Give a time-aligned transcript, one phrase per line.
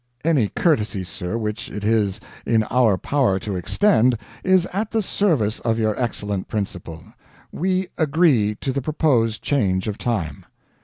[0.25, 5.59] "Any courtesy, sir, which it is in our power to extend is at the service
[5.59, 7.03] of your excellent principal.
[7.51, 10.45] We agree to the proposed change of time."